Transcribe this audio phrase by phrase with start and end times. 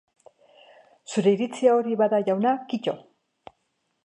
[1.11, 2.97] Zure iritzia hori bada, jauna, kito.